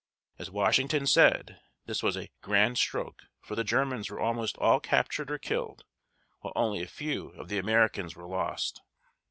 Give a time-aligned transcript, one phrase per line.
[0.39, 5.29] As Washington said, this was a "grand stroke," for the Germans were almost all captured
[5.29, 5.83] or killed,
[6.39, 8.81] while only a few of the Americans were lost.